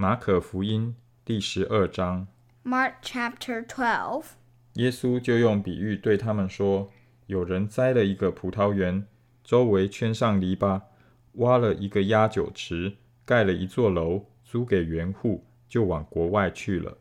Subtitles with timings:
[0.00, 0.94] 马可福音
[1.24, 2.26] 第十二章，
[2.64, 4.24] Mark chapter 12.
[4.74, 6.90] 耶稣就用比喻对他们说：
[7.26, 9.06] 有人栽了一个葡萄园，
[9.42, 10.82] 周围圈上篱笆，
[11.32, 16.98] 挖了一个压酒池，盖了一座楼，租给园户，就往国外去了。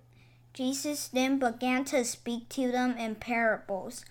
[0.53, 4.03] Jesus then began to speak to them in parables.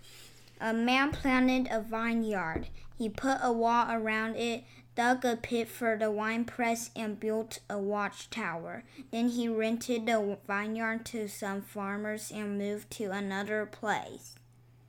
[0.58, 2.64] A man planted a vineyard.
[2.98, 4.64] He put a wall around it,
[4.98, 8.84] dug a pit for the winepress, and built a watchtower.
[9.10, 14.34] Then he rented the vineyard to some farmers and moved to another place.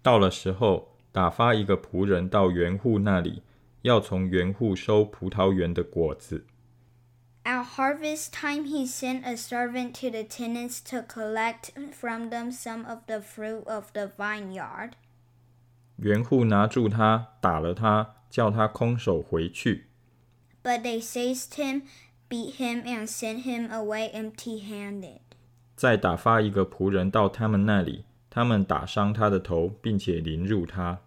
[0.04, 3.42] 到了时候，打发一个仆人到园户那里，
[3.82, 6.46] 要从园户收葡萄园的果子。
[7.44, 12.86] At harvest time, he sent a servant to the tenants to collect from them some
[12.86, 14.94] of the fruit of the vineyard.
[15.98, 19.88] 园户拿住他，打了他，叫他空手回去。
[20.64, 21.84] But they seized him,
[22.28, 25.20] beat him, and sent him away empty handed.
[25.76, 31.02] 再打发一个仆人到他们那里，他们打伤他的头，并且凌辱他。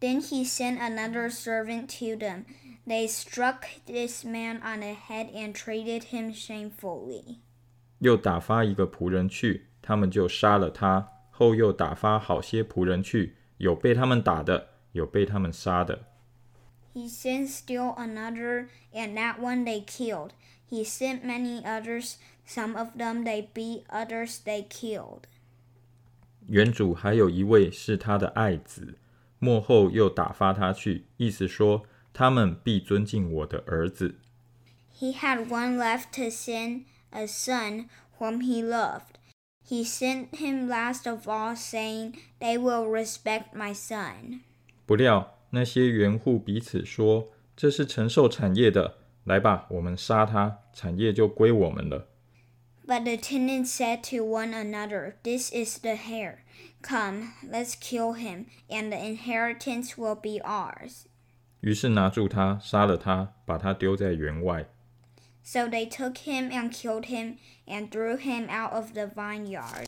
[0.00, 2.44] Then he sent another servant to them.
[2.86, 7.38] They struck this man on the head and treated him shamefully.
[7.98, 11.08] 又打发一个仆人去，他们就杀了他。
[11.30, 16.06] 后又打发好些仆人去，有被他们打的，有被他们杀的。
[16.94, 20.30] He sent still another, and that one they killed.
[20.68, 22.16] He sent many others.
[22.46, 25.24] Some of them they beat, others they killed.
[26.46, 28.98] 原主还有一位是他的爱子，
[29.38, 34.16] 末后又打发他去，意思说他们必尊敬我的儿子。
[34.98, 39.16] He had one left to send, a son whom he loved.
[39.68, 44.40] He sent him last of all, saying, They will respect my son.
[44.86, 52.07] 不料 那些园户彼此说：“这是承受产业的，来吧，我们杀他，产业就归我们了。”
[52.87, 56.39] But the tenants said to one another, This is the heir.
[56.81, 61.03] Come, let's kill him, and the inheritance will be ours.
[61.61, 64.65] 于是拿住他，杀了他，把他丢在园外。
[65.43, 67.35] So they took him and killed him,
[67.67, 69.85] and threw him out of the vineyard.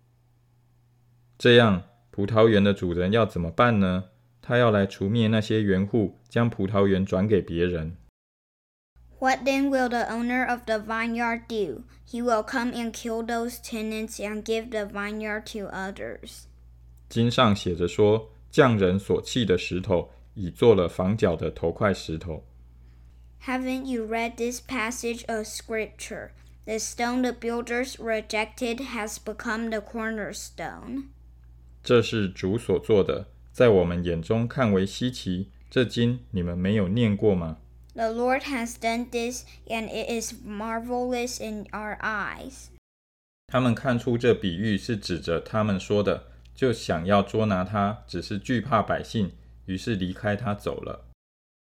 [1.40, 4.12] 这样，葡萄园的主人要怎么办呢？
[4.45, 7.97] 他要来除灭那些园户，将葡萄园转给别人。
[9.19, 11.85] What then will the owner of the vineyard do?
[12.09, 16.45] He will come and kill those tenants and give the vineyard to others.
[17.09, 22.45] 经上写着说：“匠人所弃的石头，已做了房角的头块石头。”
[23.45, 26.31] Haven't you read this passage of Scripture?
[26.65, 31.09] The stone the builders rejected has become the cornerstone.
[31.83, 35.50] 这是主所做的， 在我们眼中看为稀奇。
[35.70, 37.58] 这经你们没有念过吗
[37.94, 42.66] ？The Lord has done this, and it is marvelous in our eyes.
[43.48, 49.32] 他们看出这比喻是指着他们说的，就想要捉拿他，只是惧怕百姓，
[49.68, 51.06] 于是离开他走了。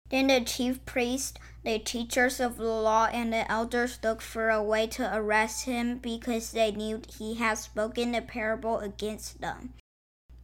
[0.10, 4.64] Then the chief priests, the teachers of the law, and the elders looked for a
[4.64, 9.72] way to arrest him because they knew he had spoken a parable against them.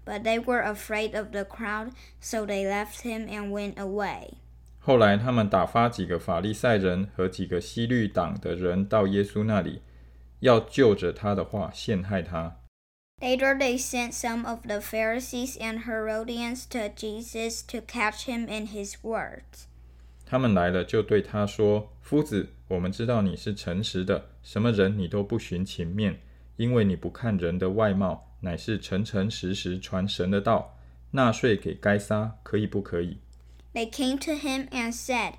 [0.06, 4.34] But they were afraid of the crowd, so they left him and went away.
[4.80, 9.80] 后来他们打发几个法利赛人和几个西律党的人到耶稣那里，
[10.40, 12.56] 要就着他的话陷害他。
[13.20, 18.66] Later, they sent some of the Pharisees and Herodians to Jesus to catch him in
[18.66, 19.66] his words.
[20.26, 26.18] 他们来了，就对他说：“夫子，我们知道你是诚实的，什么人你都不寻情面，
[26.56, 30.76] 因为你不看人的外貌， 乃是诚诚实实传神的道。
[31.12, 33.18] 纳税给该撒，可以不可以？”
[33.74, 35.34] They came to him and said,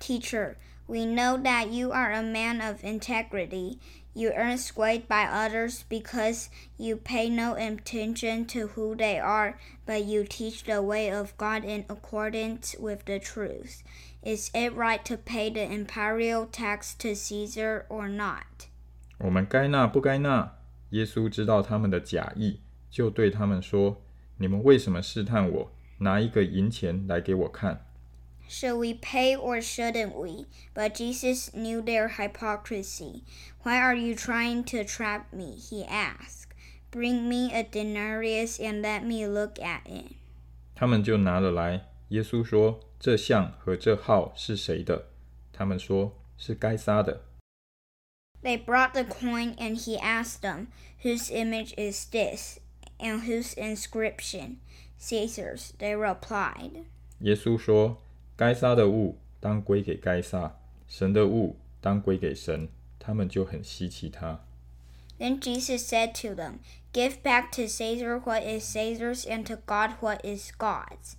[0.00, 0.56] Teacher,
[0.86, 3.78] we know that you are a man of integrity.
[4.14, 9.54] You earn swayed by others because you pay no attention to who they are,
[9.86, 13.82] but you teach the way of God in accordance with the truth.
[14.22, 18.68] Is it right to pay the imperial tax to Caesar or not?
[19.18, 20.56] 我们该纳不该纳？
[20.93, 22.59] 耶稣知道他们的假意，
[22.91, 24.03] 就对他们说
[24.37, 25.71] ：“你们为什么试探我？
[25.97, 27.87] 拿一个银钱来给我看。”
[28.47, 30.45] Should we pay or shouldn't we?
[30.75, 33.23] But Jesus knew their hypocrisy.
[33.63, 35.55] Why are you trying to trap me?
[35.57, 36.51] He asked.
[36.91, 40.11] Bring me a denarius and let me look at it.
[40.75, 41.87] 他们就拿了来。
[42.09, 45.07] 耶稣说：“这像和这号是谁的？”
[45.51, 47.23] 他们说：“是该撒的。”
[48.42, 50.68] They brought the coin and he asked them,
[51.02, 52.60] Whose image is this?
[52.98, 54.58] And whose inscription?
[54.98, 56.84] Caesar's, they replied.
[57.20, 60.56] 耶稣说：“该撒的物当归给该撒，
[60.88, 62.68] 神的物当归给神。”
[62.98, 64.44] 他们就很稀奇他。
[65.18, 66.58] Then Jesus said to them,
[66.92, 71.16] Give back to Caesar what is Caesar's, and to God what is God's.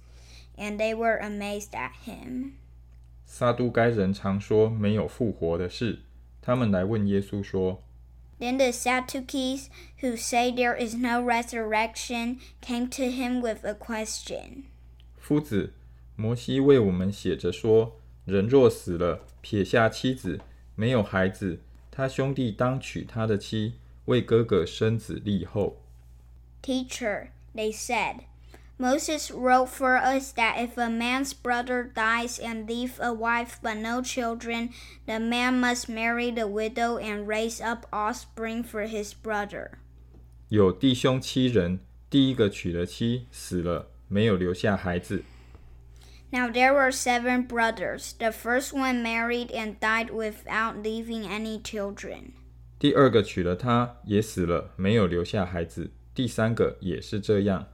[0.56, 2.52] And they were amazed at him.
[3.26, 6.04] 撒都该人常说没有复活的事，
[6.44, 7.82] 他们来问耶稣说：
[8.40, 9.68] Then the Sadducees,
[10.02, 14.64] who say there is no resurrection, came to him with a question.
[15.18, 15.74] 夫子，
[16.16, 20.40] 摩西为我们写着说，人若死了，撇下妻子，
[20.76, 21.60] 没有孩子，
[21.92, 23.76] 他兄弟当娶他的妻，
[24.06, 25.82] 为哥哥生子立后。
[26.62, 28.22] Teacher, they said,
[28.78, 33.76] Moses wrote for us that if a man's brother dies and leave a wife but
[33.76, 34.70] no children,
[35.06, 39.72] the man must marry the widow and raise up offspring for his brother.
[40.48, 45.24] 有弟兄七人，第一个娶了妻，死了，没有留下孩子。
[46.32, 48.14] Now there were seven brothers.
[48.18, 52.32] The first one married and died without leaving any children.
[52.80, 55.92] 第二个娶了她，也死了，没有留下孩子。
[56.14, 57.68] 第三个也是这样。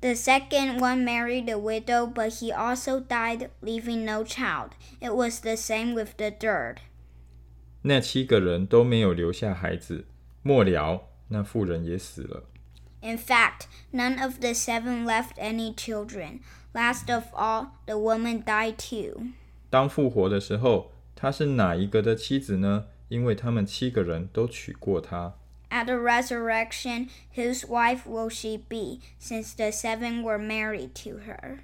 [0.00, 4.72] The second one married a widow, but he also died, leaving no child.
[5.00, 6.76] It was the same with the third.
[7.82, 10.06] 那七个人都没有留下孩子。
[10.42, 12.44] 末了，那妇人也死了。
[13.00, 16.40] In fact, none of the seven left any children.
[16.72, 19.28] Last of all, the woman died too.
[19.70, 22.86] 当复活的时候，她是哪一个的妻子呢？
[23.08, 25.34] 因为他们七个人都娶过她。
[25.70, 31.58] At the resurrection, whose wife will she be, since the seven were married to her?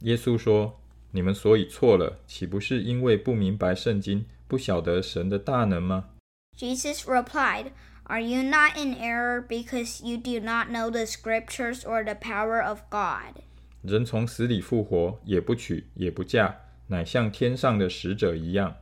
[0.00, 6.10] 耶稣说：“你们所以错了，岂不是因为不明白圣经，不晓得神的大能吗？
[6.56, 7.72] Jesus replied,
[8.04, 12.62] Are you not in error because you do not know the scriptures or the power
[12.62, 13.42] of God?
[13.82, 16.54] 人从死里复活，也不娶，也不嫁，
[16.86, 18.76] 乃像天上的使者一样。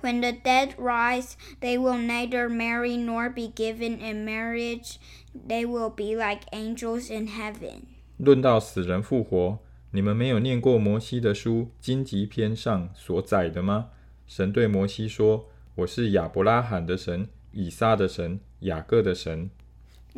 [0.00, 4.98] When the dead rise, they will neither marry nor be given in marriage.
[5.34, 7.84] They will be like angels in heaven.
[8.18, 9.58] 论到死人复活，
[9.92, 13.90] 你们没有念过摩西的书《荆棘篇》上所载的吗？
[14.26, 19.50] 神对摩西说：“我是亚伯拉罕的神，以撒的神，雅各的神。”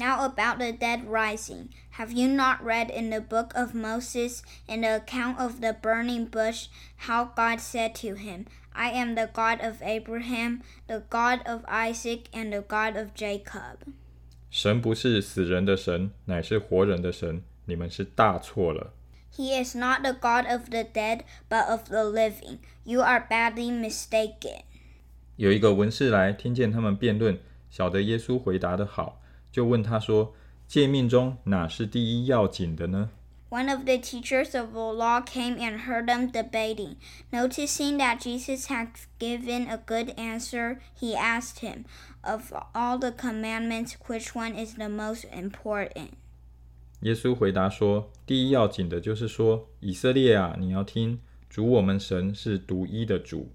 [0.00, 1.70] Now about the dead rising.
[1.92, 6.26] Have you not read in the book of Moses, in the account of the burning
[6.26, 6.68] bush,
[7.08, 12.28] how God said to him, I am the God of Abraham, the God of Isaac,
[12.34, 13.78] and the God of Jacob.
[14.50, 17.42] 神不是死人的神，乃是活人的神。
[17.64, 18.92] 你们是大错了。
[19.34, 22.58] He is not the God of the dead, but of the living.
[22.84, 24.60] You are badly mistaken.
[25.36, 27.38] 有一个文士来，听见他们辩论，
[27.70, 29.19] 晓得耶稣回答的好，
[29.51, 30.33] 就问他说
[30.67, 33.09] ：“诫命中哪是第一要紧的呢？”
[33.49, 36.95] One of the teachers of the law came and heard them debating.
[37.31, 38.87] Noticing that Jesus had
[39.19, 41.83] given a good answer, he asked him,
[42.21, 46.11] Of all the commandments, which one is the most important?
[47.01, 51.19] 耶稣回答说：“第一要紧的就是说，以色列啊，你要听，
[51.49, 53.51] 主我们神是独一的主。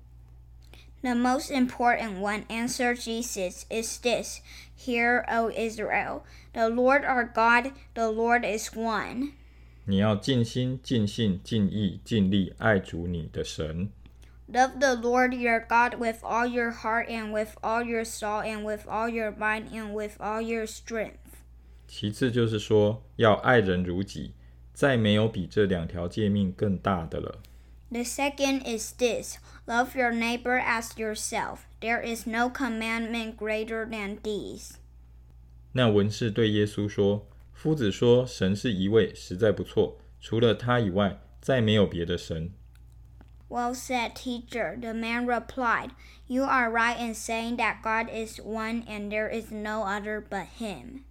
[1.02, 4.42] The most important one, answered Jesus, is this
[4.76, 6.24] Hear, O Israel,
[6.54, 9.32] the Lord our God, the Lord is one.
[9.86, 13.90] 你要尽心、尽性、尽意、尽力爱主你的神。
[14.48, 18.64] Love the Lord your God with all your heart and with all your soul and
[18.64, 21.16] with all your mind and with all your strength.
[21.88, 24.34] 其次就是说，要爱人如己，
[24.74, 27.42] 再没有比这两条诫命更大的了。
[27.92, 31.68] The second is this love your neighbor as yourself.
[31.82, 34.76] There is no commandment greater than these.
[35.74, 42.52] 那文士对耶稣说：“夫子说神是一位，实在不错，除了他以外，再没有别的神。
[43.50, 44.80] Well said, teacher.
[44.80, 45.90] The man replied,
[46.28, 50.46] You are right in saying that God is one and there is no other but
[50.58, 51.02] Him.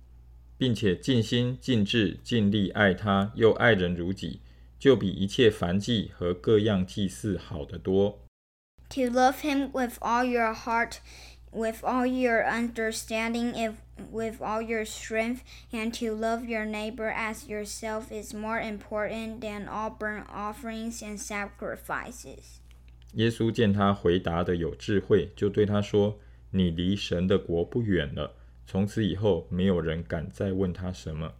[0.56, 4.40] 并且尽心、尽智、尽力爱他，又爱人如己，
[4.85, 8.19] 就比一切凡祭和各样祭祀好得多。
[8.89, 10.97] To love Him with all your heart,
[11.51, 13.73] with all your understanding, if,
[14.11, 15.39] with all your strength,
[15.71, 21.17] and to love your neighbor as yourself is more important than all burnt offerings and
[21.19, 22.59] sacrifices.
[23.13, 26.19] 耶稣见他回答的有智慧，就对他说
[26.53, 28.35] ：“你离神的国不远了。”
[28.67, 31.33] 从此以后，没有人敢再问他什么。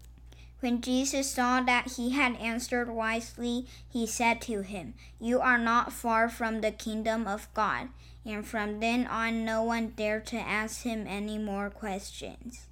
[0.64, 5.92] When Jesus saw that he had answered wisely, he said to him, You are not
[5.92, 7.88] far from the kingdom of God.
[8.26, 12.66] And from then on, no one dared to ask him any more questions.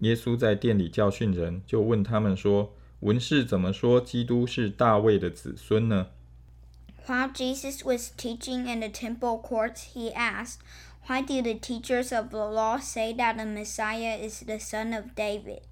[0.00, 6.08] 耶稣在店里教训人，就问他们说：“文士怎么说基督是大卫的子孙呢？”
[7.06, 10.58] While Jesus was teaching in the temple courts, he asked,
[11.06, 15.14] Why do the teachers of the law say that the Messiah is the son of
[15.14, 15.62] David?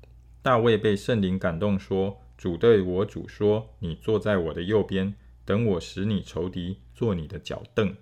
[0.41, 5.13] 大卫被圣灵感动说：“主对我主说，你坐在我的右边，
[5.45, 7.95] 等我使你仇敌做你的脚凳。”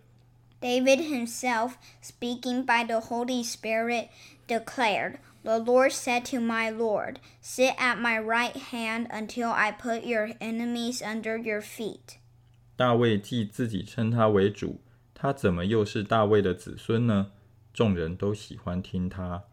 [0.62, 4.08] David himself, speaking by the Holy Spirit,
[4.48, 10.04] declared, The Lord said to my Lord, Sit at my right hand until I put
[10.04, 12.18] your enemies under your feet.
[12.76, 14.82] 大卫既自己称他为主，
[15.14, 17.32] 他怎么又是大卫的子孙呢？
[17.74, 19.44] 众人都喜欢听他。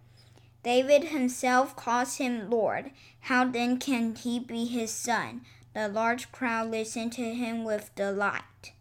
[0.65, 2.91] David himself calls him Lord.
[3.22, 5.41] How then can he be his son?
[5.74, 8.74] The large crowd listened to him with delight.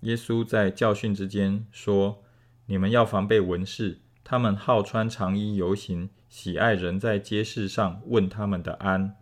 [0.00, 9.16] 耶稣在教训之间说：“你们要防备文士，他们好穿长衣游行，喜爱人在街市上问他们的安。”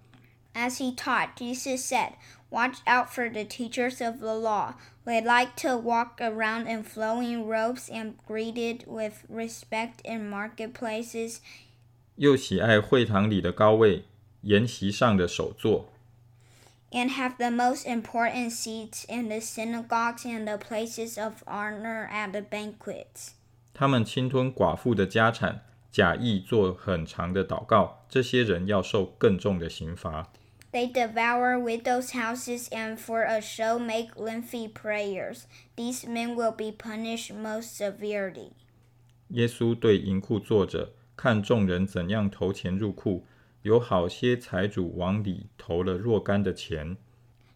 [0.54, 2.12] As he taught, Jesus said,
[2.50, 4.74] Watch out for the teachers of the law.
[5.04, 11.40] They like to walk around in flowing robes and greeted with respect in marketplaces
[12.15, 14.03] 又喜爱会堂里的高位，
[14.41, 15.89] 筵席上的首座。
[16.93, 22.41] and have the most important seats in the synagogues and the places of honor at the
[22.41, 23.31] banquets.
[23.73, 28.05] 他们侵吞寡妇的家产，假意做很长的祷告。
[28.07, 30.31] 这些人要受更重的刑罚。
[30.71, 35.43] They devour widows' houses and for a show make lengthy prayers.
[35.75, 38.51] These men will be punished most severely.
[39.29, 43.24] 耶稣对银库坐着，看众人怎样投钱入库，
[43.62, 46.96] 有好些财主往里投了若干的钱。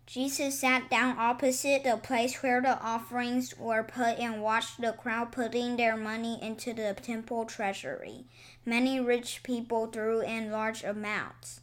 [0.04, 5.30] Jesus sat down opposite the place where the offerings were put and watched the crowd
[5.30, 8.24] putting their money into the temple treasury.
[8.64, 11.58] Many rich people threw in large amounts.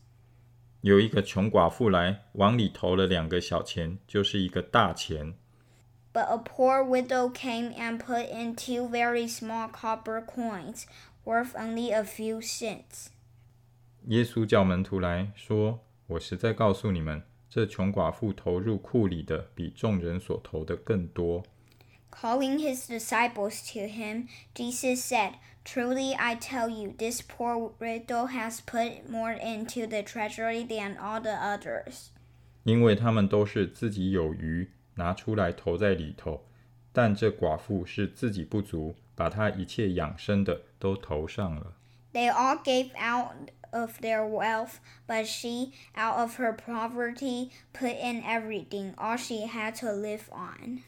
[0.81, 5.35] 有一个穷寡妇来，往里投了两个小钱，就是一个大钱。
[6.13, 10.85] But a poor widow came and put in two very small copper coins,
[11.25, 13.07] worth only a few cents.
[14.07, 21.43] 耶稣叫门徒来说：“我实在告诉你们，这穷寡妇投入库里的，比众人所投的更多。”
[22.11, 25.33] Calling his disciples to him, Jesus said,
[25.63, 31.21] Truly I tell you, this poor widow has put more into the treasury than all
[31.21, 32.07] the others.
[32.63, 36.41] 因为他们都是自己有余，拿出来投在里头；
[36.91, 41.73] 但这寡妇是自己不足，把她一切养生的 都投上了。
[42.13, 48.23] They all gave out of their wealth, but she, out of her poverty, put in
[48.23, 50.83] everything, all she had to live on.